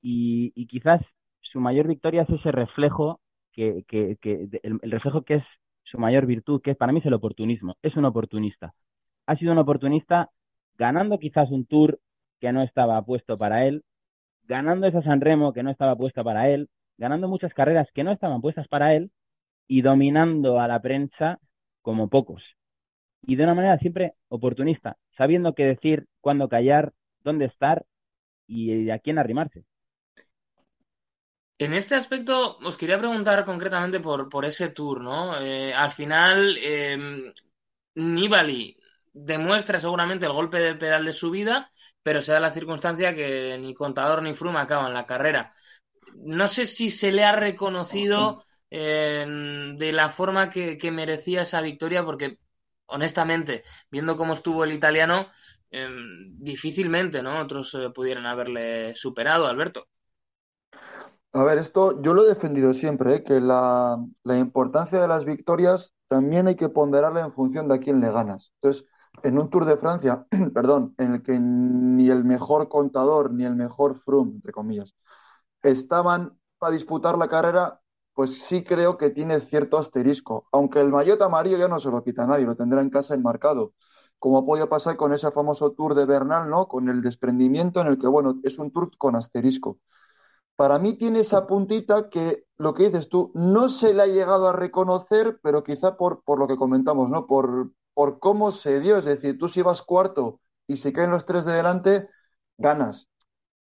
y, 0.02 0.66
quizás 0.68 1.02
su 1.42 1.60
mayor 1.60 1.88
victoria 1.88 2.24
es 2.24 2.30
ese 2.30 2.52
reflejo 2.52 3.22
que, 3.52 3.84
que, 3.88 4.18
el, 4.64 4.92
reflejo 4.92 5.24
que 5.24 5.36
es 5.36 5.44
su 5.84 5.98
mayor 5.98 6.26
virtud, 6.26 6.62
que 6.62 6.76
para 6.76 6.92
mí 6.94 7.00
es 7.00 7.06
el 7.06 7.14
oportunismo. 7.14 7.76
Es 7.82 7.96
un 7.96 8.06
oportunista. 8.06 8.74
Ha 9.26 9.36
sido 9.36 9.52
un 9.52 9.58
oportunista 9.58 10.30
ganando 10.78 11.20
quizás 11.20 11.50
un 11.52 11.66
tour 11.66 12.00
que 12.40 12.54
no 12.54 12.62
estaba 12.62 13.02
puesto 13.04 13.38
para 13.38 13.66
él, 13.66 13.84
ganando 14.46 14.88
esa 14.88 15.02
San 15.04 15.22
Remo 15.22 15.54
que 15.54 15.64
no 15.64 15.72
estaba 15.72 15.96
puesta 15.96 16.24
para 16.24 16.50
él, 16.50 16.70
ganando 16.98 17.28
muchas 17.28 17.54
carreras 17.54 17.88
que 17.94 18.04
no 18.04 18.12
estaban 18.12 18.42
puestas 18.42 18.68
para 18.68 18.96
él 18.96 19.12
y 19.68 19.82
dominando 19.82 20.60
a 20.60 20.68
la 20.68 20.82
prensa 20.82 21.40
como 21.82 22.10
pocos. 22.10 22.44
Y 23.24 23.36
de 23.36 23.44
una 23.44 23.56
manera 23.56 23.78
siempre 23.80 24.14
oportunista, 24.30 24.98
sabiendo 25.18 25.54
qué 25.54 25.66
decir, 25.66 26.08
cuándo 26.22 26.50
callar, 26.50 26.94
dónde 27.24 27.46
estar 27.46 27.86
y 28.48 28.90
a 28.90 29.00
quién 29.00 29.20
arrimarse. 29.20 29.66
En 31.58 31.74
este 31.74 31.96
aspecto 31.96 32.58
os 32.60 32.78
quería 32.78 32.98
preguntar 32.98 33.44
concretamente 33.44 34.00
por, 34.00 34.30
por 34.30 34.46
ese 34.46 34.70
tour, 34.70 35.02
¿no? 35.02 35.40
Eh, 35.42 35.74
al 35.74 35.92
final, 35.92 36.58
eh, 36.62 37.34
Nibali 37.96 38.78
demuestra 39.12 39.78
seguramente 39.80 40.26
el 40.26 40.32
golpe 40.32 40.60
de 40.60 40.76
pedal 40.76 41.04
de 41.06 41.12
su 41.12 41.32
vida, 41.32 41.70
pero 42.02 42.22
se 42.22 42.32
da 42.32 42.40
la 42.40 42.52
circunstancia 42.52 43.14
que 43.14 43.58
ni 43.60 43.74
Contador 43.74 44.24
ni 44.24 44.34
Froome 44.34 44.60
acaban 44.60 44.94
la 44.94 45.06
carrera. 45.06 45.54
No 46.16 46.48
sé 46.48 46.66
si 46.66 46.92
se 46.92 47.12
le 47.12 47.24
ha 47.26 47.34
reconocido 47.34 48.46
de 48.70 49.92
la 49.94 50.10
forma 50.10 50.50
que, 50.50 50.92
merecía 50.92 51.42
esa 51.42 51.62
victoria, 51.62 52.06
porque 52.06 52.40
honestamente, 52.86 53.64
viendo 53.92 54.16
cómo 54.16 54.34
estuvo 54.34 54.64
el 54.64 54.72
italiano, 54.72 55.30
em, 55.72 56.36
difícilmente 56.38 57.22
¿no? 57.22 57.40
otros 57.40 57.74
eh, 57.76 57.90
pudieran 57.90 58.26
haberle 58.26 58.96
superado, 58.96 59.48
Alberto. 59.48 59.88
A 61.32 61.44
ver, 61.44 61.60
esto 61.60 62.02
yo 62.02 62.14
lo 62.14 62.26
he 62.26 62.28
defendido 62.28 62.74
siempre, 62.74 63.16
¿eh? 63.16 63.24
que 63.24 63.40
la, 63.40 64.04
la, 64.24 64.38
importancia 64.38 65.00
de 65.00 65.08
las 65.08 65.26
victorias 65.26 65.94
también 66.08 66.48
hay 66.48 66.56
que 66.56 66.70
ponderarla 66.70 67.22
en 67.22 67.32
función 67.32 67.68
de 67.68 67.76
a 67.76 67.80
quién 67.80 68.02
le 68.02 68.12
ganas. 68.12 68.52
Entonces, 68.56 68.86
en 69.24 69.38
un 69.38 69.50
Tour 69.50 69.66
de 69.66 69.78
Francia, 69.78 70.26
perdón, 70.54 70.96
en 70.98 71.16
el 71.16 71.24
que 71.24 71.40
ni 71.40 72.10
el 72.10 72.24
mejor 72.24 72.68
contador 72.70 73.32
ni 73.34 73.46
el 73.46 73.56
mejor 73.56 73.96
Froome, 74.00 74.32
entre 74.34 74.52
comillas, 74.52 74.96
estaban 75.64 76.38
para 76.58 76.74
disputar 76.74 77.18
la 77.18 77.28
carrera, 77.28 77.82
pues 78.14 78.42
sí 78.44 78.64
creo 78.64 78.98
que 78.98 79.10
tiene 79.12 79.40
cierto 79.42 79.78
asterisco. 79.78 80.48
Aunque 80.52 80.80
el 80.82 80.90
maillot 80.90 81.22
amarillo 81.22 81.58
ya 81.58 81.68
no 81.68 81.80
se 81.80 81.90
lo 81.90 82.04
quita 82.04 82.26
nadie, 82.28 82.46
lo 82.46 82.56
tendrá 82.56 82.82
en 82.82 82.90
casa 82.90 83.14
enmarcado. 83.14 83.74
Como 84.20 84.40
ha 84.40 84.46
podido 84.46 84.70
pasar 84.70 84.98
con 84.98 85.14
ese 85.14 85.32
famoso 85.32 85.72
Tour 85.72 85.96
de 85.96 86.06
Bernal, 86.06 86.50
¿no? 86.50 86.68
Con 86.68 86.90
el 86.90 87.02
desprendimiento 87.02 87.82
en 87.82 87.88
el 87.88 87.98
que, 88.00 88.08
bueno, 88.08 88.40
es 88.44 88.60
un 88.60 88.72
Tour 88.72 88.92
con 88.98 89.16
asterisco. 89.16 89.80
Para 90.56 90.78
mí 90.80 90.94
tiene 90.98 91.22
esa 91.22 91.48
puntita 91.48 92.10
que, 92.10 92.46
lo 92.58 92.74
que 92.74 92.84
dices 92.86 93.10
tú, 93.10 93.32
no 93.34 93.70
se 93.70 93.94
le 93.94 94.04
ha 94.04 94.08
llegado 94.08 94.48
a 94.50 94.54
reconocer, 94.54 95.40
pero 95.42 95.64
quizá 95.64 95.96
por, 95.98 96.22
por 96.24 96.38
lo 96.40 96.48
que 96.48 96.58
comentamos, 96.58 97.10
¿no? 97.10 97.28
Por, 97.28 97.72
por 97.94 98.20
cómo 98.20 98.52
se 98.52 98.80
dio. 98.82 98.98
Es 98.98 99.06
decir, 99.06 99.38
tú 99.38 99.48
si 99.50 99.62
vas 99.62 99.82
cuarto 99.82 100.42
y 100.68 100.78
se 100.78 100.92
caen 100.94 101.12
los 101.12 101.26
tres 101.26 101.46
de 101.46 101.54
delante, 101.54 102.10
ganas. 102.58 103.08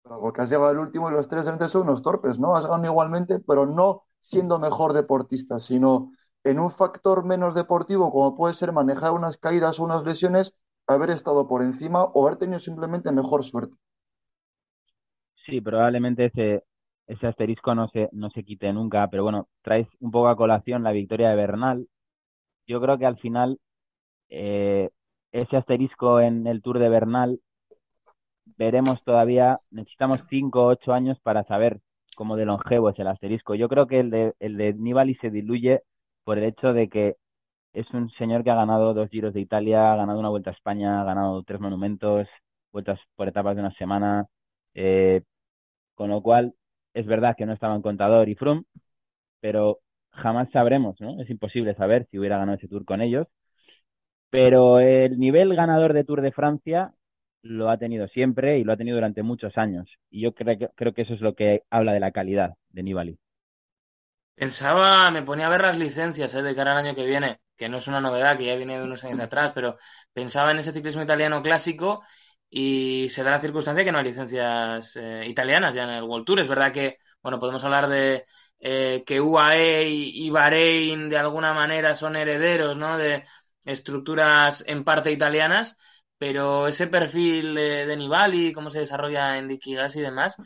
porque 0.04 0.42
has 0.42 0.50
llegado 0.50 0.70
al 0.70 0.80
último 0.80 1.10
y 1.10 1.14
los 1.14 1.28
tres 1.28 1.42
de 1.46 1.52
delante 1.52 1.70
son 1.70 1.84
unos 1.84 2.02
torpes, 2.02 2.40
¿no? 2.40 2.56
Has 2.56 2.66
ganado 2.66 2.86
igualmente, 2.86 3.40
pero 3.40 3.66
no 3.66 4.04
siendo 4.20 4.60
mejor 4.60 4.94
deportista, 4.94 5.60
sino 5.60 6.12
en 6.50 6.60
un 6.60 6.72
factor 6.72 7.26
menos 7.26 7.54
deportivo, 7.56 8.12
como 8.12 8.36
puede 8.36 8.54
ser 8.54 8.72
manejar 8.72 9.12
unas 9.12 9.38
caídas 9.38 9.80
o 9.80 9.84
unas 9.84 10.04
lesiones, 10.04 10.56
haber 10.88 11.10
estado 11.10 11.48
por 11.48 11.62
encima 11.62 12.04
o 12.04 12.26
haber 12.26 12.38
tenido 12.38 12.60
simplemente 12.60 13.12
mejor 13.12 13.44
suerte. 13.44 13.76
Sí, 15.46 15.62
probablemente 15.62 16.26
ese, 16.26 16.64
ese 17.08 17.28
asterisco 17.28 17.74
no 17.76 17.88
se, 17.90 18.10
no 18.12 18.30
se 18.30 18.44
quite 18.44 18.72
nunca, 18.74 19.08
pero 19.10 19.24
bueno, 19.24 19.48
traes 19.62 19.88
un 20.00 20.12
poco 20.12 20.28
a 20.28 20.36
colación 20.36 20.84
la 20.84 20.92
victoria 20.92 21.30
de 21.30 21.36
Bernal. 21.36 21.88
Yo 22.68 22.82
creo 22.82 22.98
que 22.98 23.06
al 23.06 23.18
final 23.18 23.60
eh, 24.30 24.90
ese 25.32 25.58
asterisco 25.58 26.20
en 26.22 26.48
el 26.48 26.62
Tour 26.62 26.80
de 26.80 26.90
Bernal, 26.90 27.40
veremos 28.58 29.04
todavía, 29.04 29.60
necesitamos 29.72 30.22
5 30.30 30.64
o 30.64 30.68
8 30.68 30.94
años 30.94 31.20
para 31.22 31.44
saber 31.44 31.82
cómo 32.16 32.36
de 32.36 32.46
longevo 32.46 32.90
es 32.90 33.00
el 33.00 33.08
asterisco. 33.08 33.56
Yo 33.56 33.70
creo 33.70 33.88
que 33.88 34.00
el 34.00 34.10
de, 34.10 34.34
el 34.40 34.58
de 34.58 34.74
Nibali 34.74 35.16
se 35.16 35.30
diluye 35.30 35.84
por 36.28 36.38
el 36.40 36.44
hecho 36.44 36.74
de 36.74 36.90
que 36.90 37.16
es 37.74 37.90
un 37.94 38.10
señor 38.20 38.44
que 38.44 38.52
ha 38.52 38.56
ganado 38.56 38.94
dos 38.94 39.10
giros 39.10 39.34
de 39.34 39.42
Italia, 39.42 39.94
ha 39.94 39.96
ganado 39.96 40.20
una 40.20 40.28
vuelta 40.30 40.50
a 40.52 40.54
España, 40.54 41.02
ha 41.02 41.06
ganado 41.06 41.42
tres 41.44 41.62
monumentos, 41.62 42.28
vueltas 42.74 43.00
por 43.16 43.30
etapas 43.30 43.56
de 43.56 43.62
una 43.62 43.74
semana, 43.76 44.26
eh, 44.76 45.22
con 45.96 46.10
lo 46.10 46.22
cual 46.22 46.56
es 46.94 47.06
verdad 47.08 47.36
que 47.38 47.46
no 47.46 47.54
estaban 47.54 47.82
Contador 47.82 48.30
y 48.30 48.36
Froome, 48.36 48.64
pero 49.42 49.80
jamás 50.12 50.50
sabremos, 50.52 51.00
¿no? 51.02 51.22
Es 51.22 51.30
imposible 51.30 51.76
saber 51.76 52.08
si 52.12 52.20
hubiera 52.20 52.38
ganado 52.40 52.58
ese 52.58 52.68
Tour 52.68 52.86
con 52.86 53.02
ellos. 53.02 53.28
Pero 54.30 54.80
el 54.80 55.20
nivel 55.20 55.56
ganador 55.56 55.94
de 55.94 56.04
Tour 56.06 56.22
de 56.22 56.32
Francia 56.32 56.94
lo 57.42 57.70
ha 57.70 57.78
tenido 57.78 58.08
siempre 58.10 58.60
y 58.60 58.64
lo 58.64 58.74
ha 58.74 58.78
tenido 58.78 58.98
durante 58.98 59.24
muchos 59.24 59.58
años. 59.58 59.90
Y 60.10 60.22
yo 60.22 60.34
creo 60.34 60.58
que, 60.58 60.70
creo 60.76 60.94
que 60.94 61.04
eso 61.04 61.14
es 61.14 61.22
lo 61.22 61.36
que 61.36 61.64
habla 61.70 61.94
de 61.94 62.00
la 62.02 62.12
calidad 62.12 62.56
de 62.70 62.84
Nibali. 62.84 63.20
Pensaba, 64.38 65.10
me 65.10 65.24
ponía 65.24 65.48
a 65.48 65.50
ver 65.50 65.62
las 65.62 65.78
licencias 65.80 66.34
¿eh? 66.36 66.44
de 66.44 66.56
cara 66.56 66.74
al 66.74 66.86
año 66.86 66.94
que 66.96 67.06
viene, 67.06 67.42
que 67.56 67.70
no 67.70 67.78
es 67.78 67.88
una 67.88 68.00
novedad, 68.02 68.38
que 68.38 68.46
ya 68.46 68.56
viene 68.56 68.78
de 68.78 68.84
unos 68.84 69.04
años 69.04 69.20
atrás, 69.20 69.52
pero 69.56 69.78
pensaba 70.14 70.52
en 70.52 70.60
ese 70.60 70.72
ciclismo 70.72 71.02
italiano 71.02 71.42
clásico 71.42 72.04
y 72.48 73.10
se 73.10 73.24
da 73.24 73.32
la 73.32 73.42
circunstancia 73.42 73.84
que 73.84 73.92
no 73.92 73.98
hay 73.98 74.04
licencias 74.04 74.96
eh, 74.96 75.24
italianas 75.28 75.74
ya 75.74 75.86
en 75.86 75.90
el 75.90 76.04
World 76.04 76.26
Tour. 76.26 76.40
Es 76.40 76.48
verdad 76.48 76.72
que, 76.72 77.00
bueno, 77.24 77.40
podemos 77.40 77.64
hablar 77.64 77.88
de 77.88 78.26
eh, 78.60 79.04
que 79.08 79.20
UAE 79.22 79.90
y, 79.90 80.30
Bahrein 80.30 81.10
de 81.10 81.18
alguna 81.18 81.54
manera 81.56 81.96
son 81.96 82.16
herederos, 82.16 82.78
¿no? 82.78 82.98
De, 82.98 83.24
estructuras 83.66 84.64
en 84.68 84.84
parte 84.84 85.12
italianas, 85.12 85.78
pero 86.18 86.68
ese 86.68 86.88
perfil 86.88 87.56
de, 87.56 87.96
Nibali, 87.98 88.54
cómo 88.54 88.70
se 88.70 88.80
desarrolla 88.80 89.38
en 89.38 89.48
Liquigas 89.48 89.96
y 89.96 90.02
demás, 90.02 90.38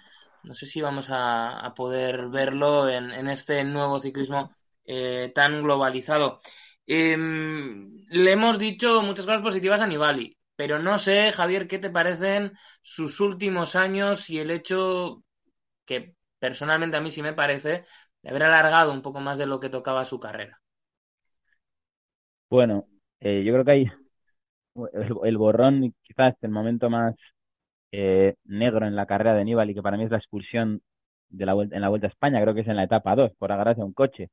no 0.43 0.53
sé 0.53 0.65
si 0.65 0.81
vamos 0.81 1.07
a, 1.10 1.74
poder 1.75 2.29
verlo 2.29 2.89
en, 2.89 3.27
este 3.27 3.63
nuevo 3.63 4.00
ciclismo 4.00 4.55
eh, 4.86 5.31
tan 5.33 5.63
globalizado. 5.63 6.39
Em, 6.86 8.05
le 8.10 8.31
hemos 8.31 8.60
dicho 8.60 9.01
muchas 9.01 9.25
cosas 9.25 9.41
positivas 9.41 9.81
a 9.81 9.88
Nibali, 9.88 10.38
pero 10.55 10.79
no 10.79 10.98
sé, 10.98 11.31
Javier, 11.31 11.67
qué 11.67 11.79
te 11.79 11.89
parecen 11.89 12.53
sus 12.81 13.19
últimos 13.19 13.75
años 13.75 14.29
y 14.29 14.39
el 14.39 14.51
hecho 14.51 15.24
que 15.86 16.15
personalmente 16.39 16.98
a 16.98 17.01
mí 17.01 17.12
sí 17.12 17.21
me 17.21 17.33
parece 17.33 17.86
de 18.21 18.29
haber 18.29 18.43
alargado 18.43 18.91
un 18.91 19.01
poco 19.01 19.19
más 19.19 19.38
de 19.38 19.45
lo 19.45 19.60
que 19.60 19.69
tocaba 19.69 20.05
su 20.05 20.19
carrera. 20.19 20.62
Bueno, 22.50 22.88
eh, 23.19 23.43
yo 23.43 23.53
creo 23.53 23.65
que 23.65 23.71
hay 23.71 23.91
el, 25.24 25.38
borrón, 25.38 25.93
quizás 26.01 26.36
el 26.41 26.51
momento 26.51 26.89
más 26.89 27.15
eh, 27.91 28.36
negro 28.45 28.86
en 28.86 28.95
la 28.95 29.05
carrera 29.05 29.33
de 29.33 29.45
Nibali, 29.45 29.74
que 29.74 29.81
para 29.81 29.98
mí 29.98 30.03
es 30.05 30.12
la 30.12 30.17
expulsión 30.17 30.81
de 31.29 31.45
la 31.45 31.53
vuelta, 31.53 31.75
en 31.75 31.81
la 31.81 31.89
Vuelta 31.89 32.07
a 32.07 32.10
España, 32.10 32.41
creo 32.41 32.53
que 32.53 32.62
es 32.62 32.67
en 32.67 32.75
la 32.75 32.83
etapa 32.83 33.15
2, 33.15 33.31
por 33.38 33.51
agarrarse 33.51 33.81
a 33.81 33.86
un 33.86 33.93
coche, 33.93 34.29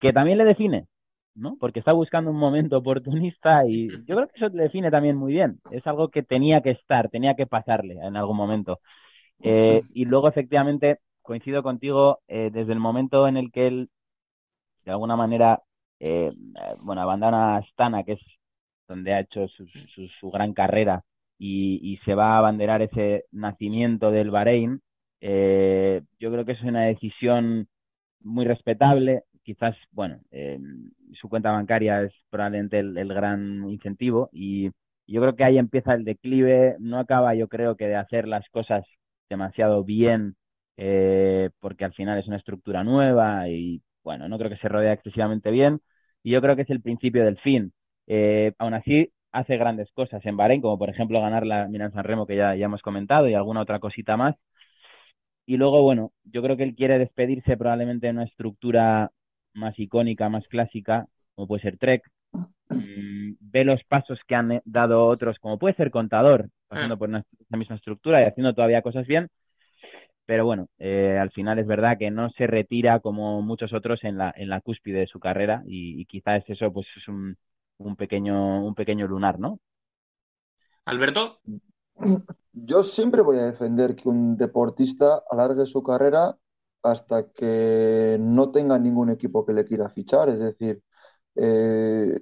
que 0.00 0.12
también 0.12 0.38
le 0.38 0.44
define, 0.44 0.86
¿no? 1.34 1.56
Porque 1.60 1.78
está 1.78 1.92
buscando 1.92 2.30
un 2.30 2.38
momento 2.38 2.78
oportunista 2.78 3.66
y 3.66 3.88
yo 4.06 4.16
creo 4.16 4.28
que 4.28 4.36
eso 4.36 4.48
le 4.50 4.64
define 4.64 4.90
también 4.90 5.16
muy 5.16 5.32
bien. 5.32 5.60
Es 5.70 5.86
algo 5.86 6.08
que 6.10 6.22
tenía 6.22 6.60
que 6.62 6.70
estar, 6.70 7.08
tenía 7.08 7.34
que 7.34 7.46
pasarle 7.46 7.94
en 7.94 8.16
algún 8.16 8.36
momento. 8.36 8.80
Eh, 9.40 9.82
y 9.94 10.04
luego, 10.04 10.28
efectivamente, 10.28 10.98
coincido 11.22 11.62
contigo, 11.62 12.20
desde 12.28 12.72
el 12.72 12.80
momento 12.80 13.28
en 13.28 13.36
el 13.36 13.50
que 13.52 13.66
él, 13.68 13.90
de 14.84 14.90
alguna 14.92 15.16
manera, 15.16 15.62
eh, 16.00 16.32
bueno, 16.80 17.02
abandona 17.02 17.56
Astana, 17.56 18.02
que 18.02 18.12
es 18.14 18.20
donde 18.88 19.14
ha 19.14 19.20
hecho 19.20 19.46
su, 19.48 20.30
gran 20.30 20.52
carrera, 20.52 21.04
y, 21.44 21.98
se 22.04 22.14
va 22.14 22.34
a 22.34 22.38
abanderar 22.38 22.82
ese 22.82 23.26
nacimiento 23.32 24.10
del 24.12 24.30
Bahrein, 24.30 24.80
eh, 25.20 26.02
yo 26.20 26.30
creo 26.30 26.44
que 26.44 26.52
es 26.52 26.62
una 26.62 26.82
decisión 26.84 27.68
muy 28.20 28.44
respetable. 28.46 29.24
Quizás, 29.42 29.76
bueno, 29.92 30.20
eh, 30.30 30.58
su 31.14 31.28
cuenta 31.28 31.50
bancaria 31.52 32.02
es 32.02 32.12
probablemente 32.30 32.78
el, 32.80 33.08
gran 33.08 33.68
incentivo 33.70 34.30
y 34.32 34.70
yo 35.06 35.20
creo 35.20 35.36
que 35.36 35.44
ahí 35.44 35.58
empieza 35.58 35.94
el 35.94 36.04
declive. 36.04 36.76
No 36.80 36.98
acaba, 36.98 37.34
yo 37.34 37.48
creo 37.48 37.76
que 37.76 37.88
de 37.88 37.96
hacer 37.96 38.28
las 38.28 38.48
cosas 38.50 38.84
demasiado 39.28 39.84
bien, 39.84 40.36
porque 41.60 41.84
al 41.84 41.92
final 41.94 42.18
es 42.18 42.26
una 42.28 42.36
estructura 42.36 42.84
nueva 42.84 43.48
y, 43.48 43.82
bueno, 44.04 44.28
no 44.28 44.38
creo 44.38 44.50
que 44.50 44.56
se 44.58 44.68
rodea 44.68 44.92
excesivamente 44.92 45.50
bien 45.50 45.80
y 46.22 46.32
yo 46.32 46.40
creo 46.40 46.56
que 46.56 46.62
es 46.62 46.70
el 46.70 46.80
principio 46.82 47.24
del 47.24 47.38
fin. 47.38 47.72
Eh, 48.06 48.52
aún 48.58 48.74
así, 48.74 49.12
hace 49.32 49.56
grandes 49.56 49.90
cosas 49.92 50.24
en 50.26 50.36
Bahrein, 50.36 50.60
como 50.60 50.78
por 50.78 50.90
ejemplo 50.90 51.20
ganar 51.20 51.46
la 51.46 51.68
Milan 51.68 51.92
San 51.92 52.04
Remo 52.04 52.26
que 52.26 52.36
ya, 52.36 52.54
ya 52.54 52.66
hemos 52.66 52.82
comentado 52.82 53.28
y 53.28 53.34
alguna 53.34 53.62
otra 53.62 53.80
cosita 53.80 54.16
más. 54.16 54.36
Y 55.46 55.56
luego, 55.56 55.82
bueno, 55.82 56.12
yo 56.24 56.42
creo 56.42 56.56
que 56.56 56.62
él 56.62 56.74
quiere 56.74 56.98
despedirse 56.98 57.56
probablemente 57.56 58.06
de 58.06 58.12
una 58.12 58.24
estructura 58.24 59.10
más 59.54 59.78
icónica, 59.78 60.28
más 60.28 60.46
clásica, 60.48 61.08
como 61.34 61.48
puede 61.48 61.62
ser 61.62 61.78
Trek. 61.78 62.08
Mm, 62.68 63.34
ve 63.40 63.64
los 63.64 63.82
pasos 63.84 64.20
que 64.26 64.34
han 64.34 64.62
dado 64.64 65.06
otros, 65.06 65.38
como 65.38 65.58
puede 65.58 65.74
ser 65.74 65.90
Contador, 65.90 66.48
pasando 66.68 66.98
por 66.98 67.08
una, 67.08 67.24
misma 67.50 67.76
estructura 67.76 68.20
y 68.22 68.24
haciendo 68.24 68.54
todavía 68.54 68.82
cosas 68.82 69.06
bien. 69.06 69.28
pero 70.26 70.44
bueno, 70.46 70.68
eh, 70.78 71.18
al 71.20 71.30
final 71.30 71.58
es 71.58 71.66
verdad 71.66 71.98
que 71.98 72.10
no 72.10 72.30
se 72.30 72.46
retira 72.46 73.00
como 73.00 73.42
muchos 73.42 73.72
otros 73.72 74.04
en 74.04 74.16
la, 74.18 74.32
en 74.36 74.48
la 74.48 74.60
cúspide 74.60 75.00
de 75.00 75.06
su 75.06 75.20
carrera 75.20 75.62
y, 75.66 76.06
quizás 76.06 76.44
eso 76.48 76.72
pues 76.72 76.86
es 76.96 77.08
un, 77.08 77.36
un, 77.88 77.96
pequeño, 77.96 78.64
un 78.64 78.74
pequeño 78.74 79.06
lunar, 79.06 79.38
¿no? 79.38 79.60
Alberto. 80.84 81.38
Yo 82.52 82.82
siempre 82.82 83.22
voy 83.22 83.38
a 83.38 83.44
defender 83.44 83.94
que 83.94 84.08
un 84.08 84.36
deportista 84.36 85.22
alargue 85.30 85.66
su 85.66 85.82
carrera 85.82 86.36
hasta 86.82 87.30
que 87.30 88.16
no 88.20 88.50
tenga 88.50 88.78
ningún 88.78 89.10
equipo 89.10 89.46
que 89.46 89.52
le 89.52 89.64
quiera 89.64 89.88
fichar. 89.90 90.28
Es 90.28 90.40
decir, 90.40 90.82
eh, 91.36 92.18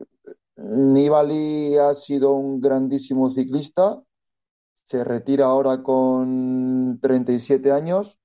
Nibali 0.57 1.77
ha 1.79 1.95
sido 1.95 2.33
un 2.35 2.61
grandísimo 2.61 3.31
ciclista, 3.31 4.03
se 4.85 5.05
retira 5.05 5.47
ahora 5.47 5.83
con 5.83 6.99
37 7.01 7.73
años 7.73 8.19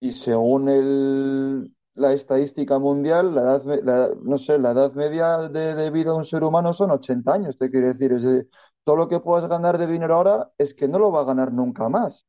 y 0.00 0.12
según 0.12 0.68
el, 0.68 1.72
la 1.98 2.12
estadística 2.12 2.78
mundial, 2.78 3.34
la 3.34 3.56
edad, 3.56 4.14
no 4.22 4.38
sé, 4.38 4.58
la 4.58 4.70
edad 4.72 4.92
media 4.94 5.48
de, 5.48 5.90
vida 5.90 6.12
de 6.12 6.16
un 6.16 6.24
ser 6.24 6.44
humano 6.44 6.72
son 6.72 6.90
80 6.90 7.32
años, 7.32 7.56
te 7.56 7.70
quiere 7.70 7.94
decir. 7.94 8.12
Es 8.12 8.46
todo 8.84 8.96
lo 8.96 9.08
que 9.08 9.20
puedas 9.20 9.48
ganar 9.48 9.78
de 9.78 9.86
dinero 9.86 10.14
ahora 10.14 10.50
es 10.58 10.74
que 10.74 10.88
no 10.88 10.98
lo 10.98 11.12
va 11.12 11.20
a 11.20 11.24
ganar 11.24 11.52
nunca 11.52 11.88
más, 11.88 12.26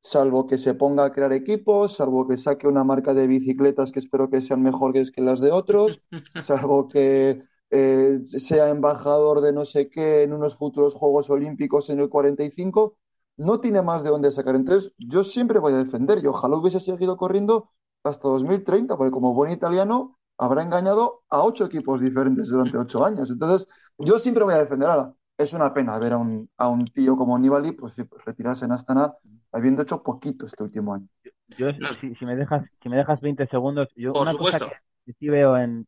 salvo 0.00 0.46
que 0.46 0.58
se 0.58 0.74
ponga 0.74 1.04
a 1.04 1.12
crear 1.12 1.32
equipos, 1.32 1.96
salvo 1.96 2.26
que 2.26 2.36
saque 2.36 2.66
una 2.68 2.84
marca 2.84 3.14
de 3.14 3.26
bicicletas 3.26 3.92
que 3.92 3.98
espero 4.00 4.30
que 4.30 4.40
sean 4.40 4.62
mejores 4.62 5.10
que 5.10 5.20
las 5.20 5.40
de 5.40 5.52
otros, 5.52 6.00
salvo 6.42 6.88
que 6.88 7.42
eh, 7.70 8.20
sea 8.28 8.70
embajador 8.70 9.40
de 9.42 9.52
no 9.52 9.64
sé 9.64 9.90
qué 9.90 10.22
en 10.22 10.32
unos 10.32 10.56
futuros 10.56 10.94
Juegos 10.94 11.28
Olímpicos 11.30 11.90
en 11.90 12.00
el 12.00 12.08
45 12.08 12.96
no 13.36 13.60
tiene 13.60 13.82
más 13.82 14.02
de 14.02 14.10
dónde 14.10 14.32
sacar. 14.32 14.56
Entonces, 14.56 14.92
yo 14.98 15.24
siempre 15.24 15.58
voy 15.58 15.72
a 15.74 15.76
defender 15.76 16.18
y 16.22 16.26
ojalá 16.26 16.56
hubiese 16.56 16.80
seguido 16.80 17.16
corriendo 17.16 17.70
hasta 18.04 18.28
2030, 18.28 18.96
porque 18.96 19.10
como 19.10 19.34
buen 19.34 19.52
italiano 19.52 20.18
habrá 20.36 20.62
engañado 20.62 21.22
a 21.28 21.42
ocho 21.42 21.66
equipos 21.66 22.00
diferentes 22.00 22.48
durante 22.48 22.78
ocho 22.78 23.04
años. 23.04 23.30
Entonces, 23.30 23.68
yo 23.98 24.18
siempre 24.18 24.44
voy 24.44 24.54
a 24.54 24.58
defender. 24.58 24.88
Ahora, 24.88 25.12
es 25.36 25.52
una 25.52 25.72
pena 25.72 25.98
ver 25.98 26.12
a 26.12 26.16
un, 26.18 26.48
a 26.56 26.68
un 26.68 26.84
tío 26.86 27.16
como 27.16 27.38
Nibali 27.38 27.72
pues, 27.72 27.96
retirarse 28.24 28.64
en 28.64 28.72
Astana 28.72 29.14
habiendo 29.52 29.82
hecho 29.82 30.02
poquito 30.02 30.46
este 30.46 30.62
último 30.62 30.94
año. 30.94 31.08
Yo, 31.56 31.70
si, 32.18 32.24
me 32.24 32.36
dejas, 32.36 32.64
si 32.82 32.88
me 32.88 32.96
dejas 32.96 33.20
20 33.20 33.46
segundos, 33.46 33.88
yo 33.96 34.12
una 34.12 34.34
cosa 34.34 34.58
que 35.06 35.12
sí 35.14 35.28
veo 35.28 35.56
en, 35.56 35.86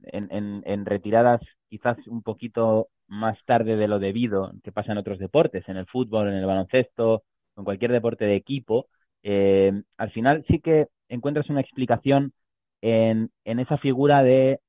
en, 0.00 0.62
en 0.64 0.86
retiradas 0.86 1.40
quizás 1.68 1.98
un 2.06 2.22
poquito 2.22 2.88
más 3.06 3.36
tarde 3.44 3.76
de 3.76 3.88
lo 3.88 3.98
debido 3.98 4.52
que 4.62 4.72
pasa 4.72 4.92
en 4.92 4.98
otros 4.98 5.18
deportes, 5.18 5.68
en 5.68 5.76
el 5.76 5.86
fútbol, 5.86 6.28
en 6.28 6.34
el 6.34 6.46
baloncesto, 6.46 7.24
en 7.56 7.64
cualquier 7.64 7.92
deporte 7.92 8.24
de 8.24 8.36
equipo, 8.36 8.86
eh, 9.22 9.82
al 9.96 10.10
final 10.10 10.44
sí 10.48 10.60
que 10.60 10.88
encuentras 11.14 11.50
una 11.50 11.60
explicación 11.60 12.32
en, 12.82 13.30
esa 13.44 13.78
figura 13.78 14.22
de, 14.22 14.60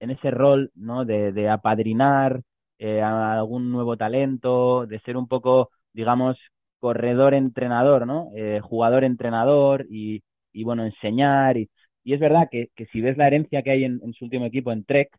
en 0.00 0.10
ese 0.10 0.30
rol, 0.30 0.70
¿no? 0.74 1.04
De, 1.04 1.48
apadrinar 1.48 2.42
eh, 2.78 3.00
a 3.02 3.34
algún 3.34 3.70
nuevo 3.70 3.96
talento, 3.96 4.86
de 4.86 5.00
ser 5.00 5.16
un 5.16 5.28
poco, 5.28 5.70
digamos, 5.92 6.38
corredor-entrenador, 6.80 8.06
¿no? 8.06 8.30
Eh, 8.36 8.60
Jugador-entrenador 8.62 9.86
y, 9.90 10.22
bueno, 10.64 10.84
enseñar. 10.84 11.56
Y, 11.58 11.70
es 12.04 12.20
verdad 12.20 12.48
que, 12.50 12.70
que, 12.74 12.86
si 12.86 13.00
ves 13.00 13.16
la 13.16 13.26
herencia 13.28 13.62
que 13.62 13.70
hay 13.70 13.84
en, 13.84 14.00
su 14.14 14.24
último 14.24 14.46
equipo, 14.46 14.72
en 14.72 14.84
Trek, 14.84 15.16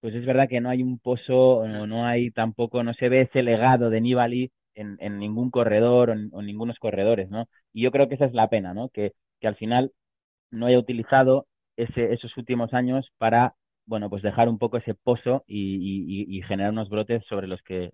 pues 0.00 0.14
es 0.14 0.24
verdad 0.26 0.48
que 0.48 0.60
no 0.60 0.70
hay 0.70 0.82
un 0.82 0.98
pozo, 0.98 1.66
no, 1.68 1.86
no 1.86 2.06
hay 2.06 2.30
tampoco, 2.30 2.82
no 2.82 2.94
se 2.94 3.08
ve 3.08 3.22
ese 3.22 3.42
legado 3.42 3.90
de 3.90 4.00
Nibali 4.00 4.52
en, 4.74 4.96
en 5.00 5.18
ningún 5.18 5.50
corredor 5.50 6.10
o, 6.10 6.12
en, 6.14 6.30
ningunos 6.46 6.78
corredores, 6.78 7.28
¿no? 7.30 7.48
Y 7.72 7.82
yo 7.82 7.90
creo 7.90 8.08
que 8.08 8.14
esa 8.16 8.26
es 8.26 8.32
la 8.34 8.48
pena, 8.48 8.74
¿no? 8.74 8.88
Que, 8.88 9.12
que 9.40 9.48
al 9.48 9.56
final 9.56 9.92
no 10.50 10.66
haya 10.66 10.78
utilizado 10.78 11.46
ese, 11.76 12.12
esos 12.12 12.36
últimos 12.36 12.74
años 12.74 13.10
para, 13.18 13.54
bueno, 13.86 14.10
pues 14.10 14.22
dejar 14.22 14.48
un 14.48 14.58
poco 14.58 14.76
ese 14.76 14.94
pozo 14.94 15.44
y, 15.46 16.42
generar 16.46 16.72
unos 16.72 16.88
brotes 16.88 17.22
sobre 17.28 17.46
los 17.46 17.62
que 17.62 17.92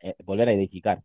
eh, 0.00 0.14
volver 0.24 0.48
a 0.48 0.52
edificar. 0.52 1.02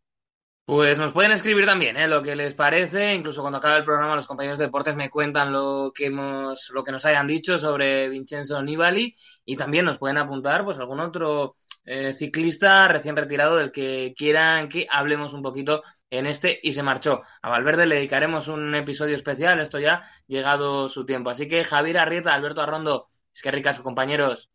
Pues 0.66 0.98
nos 0.98 1.12
pueden 1.12 1.34
escribir 1.34 1.66
también, 1.66 1.98
¿eh? 1.98 2.08
Lo 2.08 2.24
que 2.24 2.38
les 2.38 2.54
parece, 2.54 3.14
incluso 3.14 3.42
cuando 3.42 3.58
acabe 3.58 3.80
el 3.80 3.84
programa 3.84 4.16
los 4.16 4.28
compañeros 4.28 4.58
de 4.60 4.66
deportes 4.66 4.96
me 4.96 5.10
cuentan 5.10 5.52
lo 5.52 5.92
que 5.94 6.06
hemos, 6.06 6.72
lo 6.74 6.86
que 6.86 6.94
nos 6.94 7.04
hayan 7.04 7.28
dicho 7.28 7.58
sobre 7.58 8.08
Vincenzo 8.08 8.62
Nibali 8.62 9.14
y 9.44 9.58
también 9.58 9.84
nos 9.84 9.98
pueden 9.98 10.18
apuntar, 10.18 10.64
pues 10.64 10.80
algún 10.80 11.02
otro 11.02 11.58
eh, 11.84 12.14
ciclista 12.14 12.88
recién 12.88 13.18
retirado 13.18 13.58
del 13.58 13.74
que 13.74 14.14
quieran 14.18 14.70
que 14.70 14.88
hablemos 14.90 15.34
un 15.34 15.42
poquito 15.42 15.84
en 16.18 16.28
este 16.28 16.60
y 16.62 16.74
se 16.74 16.84
marchó. 16.84 17.24
A 17.42 17.50
Valverde 17.50 17.86
le 17.86 17.96
dedicaremos 17.96 18.48
un 18.48 18.76
episodio 18.76 19.16
especial, 19.16 19.60
esto 19.60 19.80
ya 19.80 20.04
llegado 20.28 20.88
su 20.90 21.06
tiempo. 21.06 21.30
Así 21.30 21.48
que 21.48 21.64
Javier 21.64 21.98
Arrieta, 21.98 22.34
Alberto 22.34 22.62
Arrondo, 22.62 23.10
es 23.34 23.42
que 23.42 23.52
ricas 23.52 23.80
compañeros. 23.80 24.52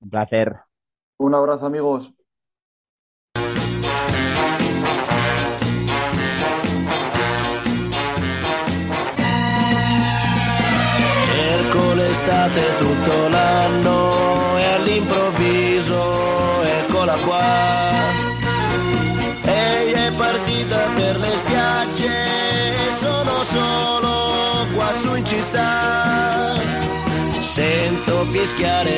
Un 0.00 0.10
placer. 0.10 0.60
Un 1.16 1.34
abrazo 1.34 1.66
amigos. 1.66 2.12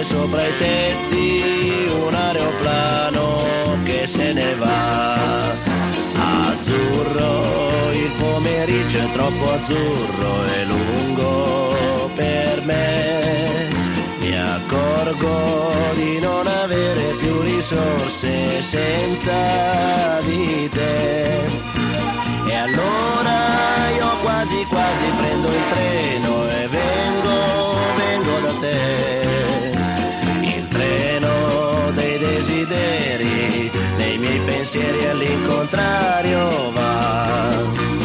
Sopra 0.07 0.47
i 0.47 0.57
tetti 0.57 1.91
un 1.91 2.15
aeroplano 2.15 3.79
che 3.85 4.07
se 4.07 4.33
ne 4.33 4.55
va. 4.55 5.15
Azzurro, 6.49 7.93
il 7.93 8.11
pomeriggio 8.19 8.99
è 8.99 9.11
troppo 9.13 9.53
azzurro 9.53 10.33
e 10.55 10.65
lungo 10.65 12.11
per 12.15 12.63
me. 12.65 13.69
Mi 14.21 14.39
accorgo 14.39 15.35
di 15.95 16.21
non 16.21 16.47
avere 16.47 17.15
più 17.19 17.41
risorse 17.41 18.63
senza 18.63 20.21
di 20.21 20.69
te. 20.69 21.41
E 22.49 22.55
allora 22.55 23.39
io 23.97 24.09
quasi 24.23 24.65
quasi 24.69 25.07
prendo 25.17 25.49
il 25.49 25.65
treno 25.73 26.49
e 26.49 26.69
vengo, 26.69 27.35
vengo 27.97 28.41
da 28.41 28.53
te. 28.61 29.16
pensieri 34.67 35.07
all'incontrario 35.07 36.73
va. 36.73 37.96